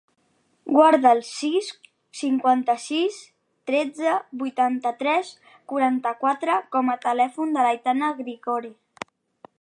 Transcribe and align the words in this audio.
Guarda 0.75 1.09
el 1.15 1.19
sis, 1.31 1.67
cinquanta-sis, 2.21 3.19
tretze, 3.71 4.15
vuitanta-tres, 4.45 5.31
quaranta-quatre 5.75 6.59
com 6.77 6.93
a 6.97 7.01
telèfon 7.09 7.57
de 7.59 7.69
l'Aitana 7.71 8.15
Grigore. 8.25 8.77